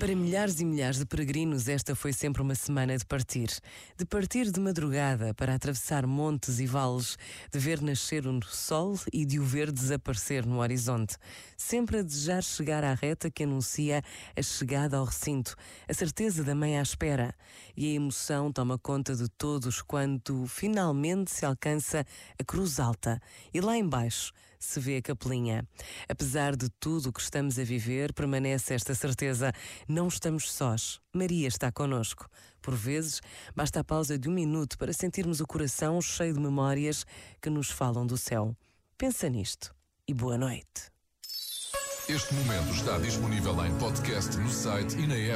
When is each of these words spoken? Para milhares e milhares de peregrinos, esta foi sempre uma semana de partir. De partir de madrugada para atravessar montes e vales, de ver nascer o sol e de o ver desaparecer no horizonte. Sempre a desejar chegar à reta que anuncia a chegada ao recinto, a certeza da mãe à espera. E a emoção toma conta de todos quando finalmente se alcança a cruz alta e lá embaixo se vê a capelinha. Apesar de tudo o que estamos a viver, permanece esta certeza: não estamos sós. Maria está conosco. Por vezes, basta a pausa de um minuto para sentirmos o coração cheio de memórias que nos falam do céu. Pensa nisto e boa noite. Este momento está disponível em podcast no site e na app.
Para 0.00 0.16
milhares 0.16 0.58
e 0.60 0.64
milhares 0.64 0.98
de 0.98 1.04
peregrinos, 1.04 1.68
esta 1.68 1.94
foi 1.94 2.14
sempre 2.14 2.40
uma 2.40 2.54
semana 2.54 2.96
de 2.96 3.04
partir. 3.04 3.50
De 3.98 4.06
partir 4.06 4.50
de 4.50 4.58
madrugada 4.58 5.34
para 5.34 5.54
atravessar 5.54 6.06
montes 6.06 6.58
e 6.58 6.64
vales, 6.64 7.18
de 7.52 7.58
ver 7.58 7.82
nascer 7.82 8.26
o 8.26 8.40
sol 8.46 8.98
e 9.12 9.26
de 9.26 9.38
o 9.38 9.44
ver 9.44 9.70
desaparecer 9.70 10.46
no 10.46 10.60
horizonte. 10.60 11.16
Sempre 11.54 11.98
a 11.98 12.02
desejar 12.02 12.42
chegar 12.42 12.82
à 12.82 12.94
reta 12.94 13.30
que 13.30 13.42
anuncia 13.42 14.02
a 14.34 14.40
chegada 14.40 14.96
ao 14.96 15.04
recinto, 15.04 15.54
a 15.86 15.92
certeza 15.92 16.42
da 16.42 16.54
mãe 16.54 16.78
à 16.78 16.82
espera. 16.82 17.34
E 17.76 17.92
a 17.92 17.96
emoção 17.96 18.50
toma 18.50 18.78
conta 18.78 19.14
de 19.14 19.28
todos 19.28 19.82
quando 19.82 20.46
finalmente 20.46 21.30
se 21.30 21.44
alcança 21.44 22.06
a 22.38 22.42
cruz 22.42 22.80
alta 22.80 23.20
e 23.52 23.60
lá 23.60 23.76
embaixo 23.76 24.32
se 24.60 24.78
vê 24.78 24.98
a 24.98 25.02
capelinha. 25.02 25.66
Apesar 26.08 26.54
de 26.54 26.68
tudo 26.78 27.08
o 27.08 27.12
que 27.12 27.20
estamos 27.20 27.58
a 27.58 27.64
viver, 27.64 28.12
permanece 28.12 28.74
esta 28.74 28.94
certeza: 28.94 29.52
não 29.88 30.06
estamos 30.06 30.52
sós. 30.52 31.00
Maria 31.12 31.48
está 31.48 31.72
conosco. 31.72 32.28
Por 32.62 32.74
vezes, 32.76 33.20
basta 33.56 33.80
a 33.80 33.84
pausa 33.84 34.18
de 34.18 34.28
um 34.28 34.32
minuto 34.32 34.76
para 34.76 34.92
sentirmos 34.92 35.40
o 35.40 35.46
coração 35.46 36.00
cheio 36.00 36.34
de 36.34 36.40
memórias 36.40 37.06
que 37.40 37.48
nos 37.48 37.70
falam 37.70 38.06
do 38.06 38.18
céu. 38.18 38.54
Pensa 38.98 39.28
nisto 39.28 39.74
e 40.06 40.12
boa 40.12 40.36
noite. 40.36 40.90
Este 42.08 42.34
momento 42.34 42.74
está 42.74 42.98
disponível 42.98 43.64
em 43.64 43.78
podcast 43.78 44.36
no 44.36 44.50
site 44.50 44.96
e 44.98 45.06
na 45.06 45.14
app. 45.14 45.28